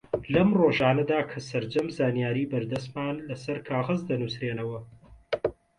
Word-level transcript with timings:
لەم 0.33 0.49
ڕۆژانەدا 0.59 1.19
کە 1.29 1.39
سەرجەم 1.49 1.87
زانیاری 1.97 2.49
بەردەستمان 2.51 3.15
لەسەر 3.29 3.57
کاغەز 3.69 3.99
دەنووسرێنەوە 4.09 4.79